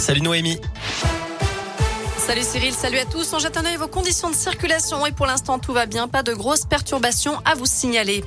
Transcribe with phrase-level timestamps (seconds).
[0.00, 0.58] Salut Noémie.
[2.30, 3.32] Salut Cyril, salut à tous.
[3.32, 6.22] On jette un œil vos conditions de circulation et pour l'instant tout va bien, pas
[6.22, 8.22] de grosses perturbations à vous signaler.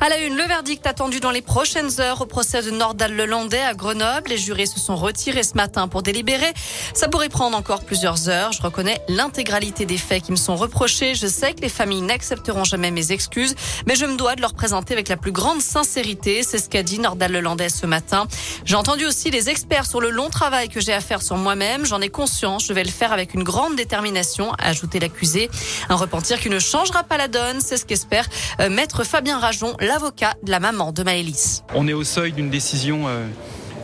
[0.00, 3.74] À la une, le verdict attendu dans les prochaines heures au procès de Nordal-Lelandais à
[3.74, 4.30] Grenoble.
[4.30, 6.52] Les jurés se sont retirés ce matin pour délibérer.
[6.94, 8.52] Ça pourrait prendre encore plusieurs heures.
[8.52, 11.16] Je reconnais l'intégralité des faits qui me sont reprochés.
[11.16, 13.56] Je sais que les familles n'accepteront jamais mes excuses,
[13.88, 16.44] mais je me dois de leur présenter avec la plus grande sincérité.
[16.44, 18.28] C'est ce qu'a dit Nordal-Lelandais ce matin.
[18.64, 21.84] J'ai entendu aussi les experts sur le long travail que j'ai à faire sur moi-même.
[21.86, 22.64] J'en ai conscience.
[22.64, 25.48] Je vais le faire avec une grande détermination, a ajouté l'accusé.
[25.88, 28.28] Un repentir qui ne changera pas la donne, c'est ce qu'espère
[28.60, 31.62] euh, maître Fabien Rajon, l'avocat de la maman de Maëlys.
[31.74, 33.26] On est au seuil d'une décision euh,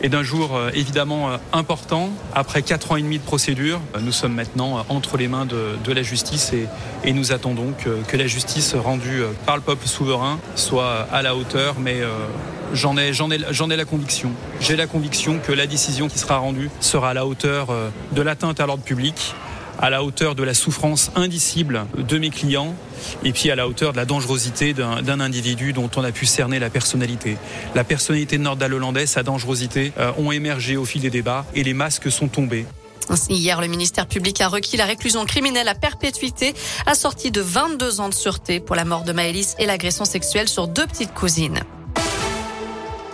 [0.02, 2.10] et d'un jour euh, évidemment important.
[2.34, 6.02] Après quatre ans et demi de procédure, nous sommes maintenant entre les mains de, la
[6.02, 11.34] justice et, nous attendons que, la justice rendue par le peuple souverain soit à la
[11.34, 12.00] hauteur, mais
[12.74, 14.30] j'en ai, j'en ai, j'en ai la conviction.
[14.60, 17.68] J'ai la conviction que la décision qui sera rendue sera à la hauteur
[18.12, 19.34] de l'atteinte à l'ordre public
[19.84, 22.74] à la hauteur de la souffrance indicible de mes clients
[23.22, 26.58] et puis à la hauteur de la dangerosité d'un individu dont on a pu cerner
[26.58, 27.36] la personnalité.
[27.74, 32.10] La personnalité Hollandais, sa dangerosité euh, ont émergé au fil des débats et les masques
[32.10, 32.64] sont tombés.
[33.28, 36.54] Hier, le ministère public a requis la réclusion criminelle à perpétuité,
[36.86, 40.66] assortie de 22 ans de sûreté pour la mort de Maëlys et l'agression sexuelle sur
[40.66, 41.60] deux petites cousines.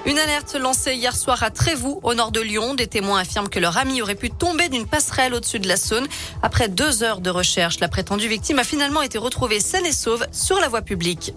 [0.06, 2.74] Une alerte lancée hier soir à Trévoux, au nord de Lyon.
[2.74, 6.06] Des témoins affirment que leur ami aurait pu tomber d'une passerelle au-dessus de la Saône.
[6.42, 10.26] Après deux heures de recherche, la prétendue victime a finalement été retrouvée saine et sauve
[10.32, 11.34] sur la voie publique.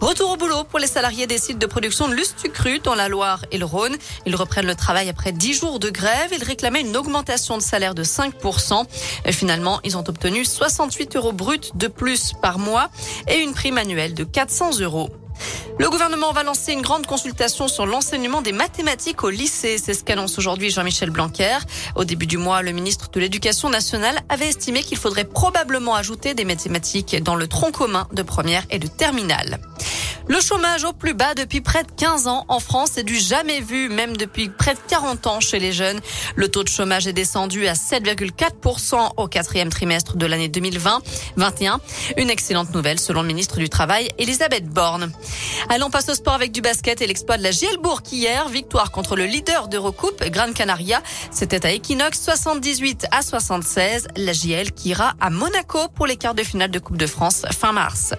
[0.00, 3.44] Retour au boulot pour les salariés des sites de production de Lustucru dans la Loire
[3.52, 3.96] et le Rhône.
[4.24, 6.30] Ils reprennent le travail après dix jours de grève.
[6.32, 8.86] Ils réclamaient une augmentation de salaire de 5%.
[9.26, 12.88] Et finalement, ils ont obtenu 68 euros bruts de plus par mois
[13.28, 15.10] et une prime annuelle de 400 euros.
[15.78, 19.78] Le gouvernement va lancer une grande consultation sur l'enseignement des mathématiques au lycée.
[19.78, 21.58] C'est ce qu'annonce aujourd'hui Jean-Michel Blanquer.
[21.94, 26.34] Au début du mois, le ministre de l'Éducation nationale avait estimé qu'il faudrait probablement ajouter
[26.34, 29.58] des mathématiques dans le tronc commun de première et de terminale.
[30.28, 33.62] Le chômage au plus bas depuis près de 15 ans en France est du jamais
[33.62, 36.00] vu, même depuis près de 40 ans chez les jeunes.
[36.36, 41.78] Le taux de chômage est descendu à 7,4% au quatrième trimestre de l'année 2020-21.
[42.18, 45.10] Une excellente nouvelle selon le ministre du Travail, Elisabeth Borne.
[45.68, 48.48] Allons passe au sport avec du basket et l'exploit de la Gielbourg hier.
[48.48, 51.02] Victoire contre le leader d'Eurocoupe, Gran Canaria.
[51.30, 54.08] C'était à Equinox 78 à 76.
[54.16, 57.42] La JL qui ira à Monaco pour les quarts de finale de Coupe de France
[57.58, 58.14] fin mars.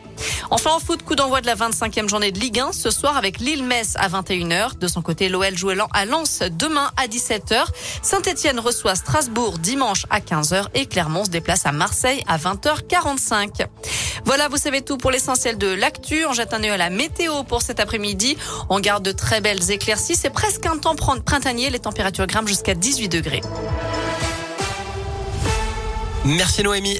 [0.51, 3.39] Enfin en foot, coup d'envoi de la 25e journée de Ligue 1 ce soir avec
[3.39, 4.77] Lille-Metz à 21h.
[4.77, 7.66] De son côté, l'OL joue à Lens demain à 17h.
[8.01, 13.67] Saint-Etienne reçoit Strasbourg dimanche à 15h et Clermont se déplace à Marseille à 20h45.
[14.25, 16.25] Voilà, vous savez tout pour l'essentiel de l'actu.
[16.25, 16.89] On jette un œil à la
[17.47, 18.38] pour cet après-midi.
[18.69, 20.16] On garde de très belles éclaircies.
[20.16, 21.69] C'est presque un temps printanier.
[21.69, 23.41] Les températures grimpent jusqu'à 18 degrés.
[26.25, 26.97] Merci Noémie.